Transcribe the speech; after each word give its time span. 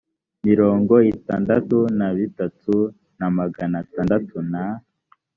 mirongo 0.47 0.93
itandatu 1.13 1.77
na 1.97 2.07
bitatu 2.17 2.75
na 3.19 3.27
magana 3.37 3.75
atandatu 3.83 4.37
na 4.51 4.63